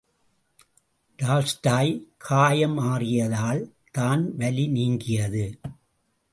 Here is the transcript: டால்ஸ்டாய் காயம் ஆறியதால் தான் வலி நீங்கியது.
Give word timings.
டால்ஸ்டாய் 1.19 1.91
காயம் 2.17 2.79
ஆறியதால் 2.79 3.63
தான் 3.91 4.35
வலி 4.37 4.67
நீங்கியது. 4.67 5.59